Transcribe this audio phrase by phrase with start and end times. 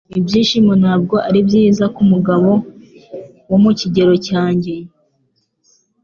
[0.19, 2.51] Ibyishimo ntabwo ari byiza kumugabo
[3.49, 4.73] wo mu kigero cyanjye